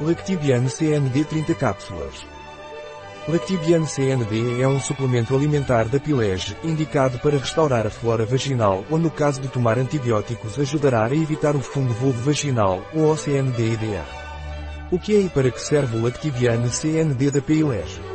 [0.00, 2.26] Lactibiane CND 30 cápsulas.
[3.28, 8.98] Lactibiane CND é um suplemento alimentar da Pilege, indicado para restaurar a flora vaginal ou
[8.98, 14.04] no caso de tomar antibióticos ajudará a evitar o fungo vulvo vaginal, ou OCND-EDA.
[14.90, 18.13] O que é e para que serve o Lactibiane CND da Pilege?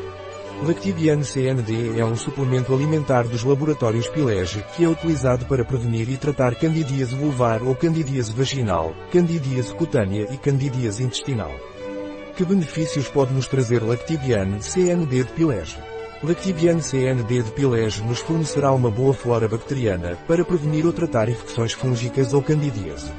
[0.61, 6.17] Lactibiane CND é um suplemento alimentar dos laboratórios Pilege que é utilizado para prevenir e
[6.17, 11.51] tratar candidíase vulvar ou candidíase vaginal, candidíase cutânea e candidíase intestinal.
[12.35, 15.77] Que benefícios pode nos trazer Lactibiane CND de Pilege?
[16.21, 21.71] Lactibiane CND de Pilege nos fornecerá uma boa flora bacteriana para prevenir ou tratar infecções
[21.71, 23.09] fúngicas ou candidíase.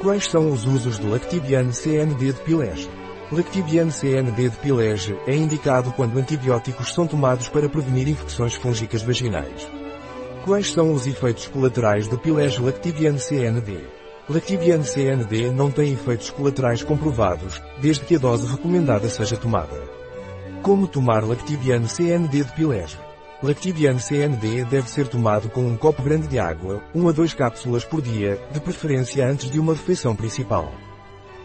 [0.00, 3.01] Quais são os usos do Lactibiane CND de Pilege?
[3.32, 9.66] Lactibiane CND de Pilege é indicado quando antibióticos são tomados para prevenir infecções fúngicas vaginais.
[10.44, 13.78] Quais são os efeitos colaterais do Pilege Lactibiane CND?
[14.28, 19.80] Lactibiane CND não tem efeitos colaterais comprovados, desde que a dose recomendada seja tomada.
[20.60, 22.98] Como tomar Lactibiane CND de Pilege?
[23.42, 27.82] Lactibiane CND deve ser tomado com um copo grande de água, 1 a 2 cápsulas
[27.82, 30.70] por dia, de preferência antes de uma refeição principal.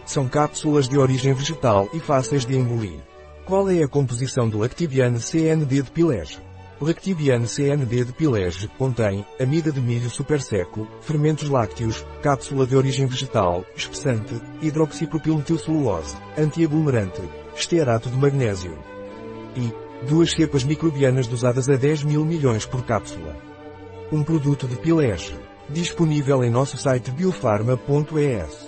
[0.08, 2.98] São cápsulas de origem vegetal e fáceis de engolir.
[3.44, 6.38] Qual é a composição do Lactibiane CND de Pilege?
[6.80, 13.04] Lactibiane CND de Pilege contém amida de milho super seco, fermentos lácteos, cápsula de origem
[13.04, 17.20] vegetal, espessante, hidroxipropilmetilcelulose, antiaglomerante,
[17.54, 18.78] estearato de magnésio
[19.54, 23.36] e duas cepas microbianas dosadas a 10 mil milhões por cápsula.
[24.10, 25.34] Um produto de Pilege,
[25.68, 28.67] disponível em nosso site biofarma.es.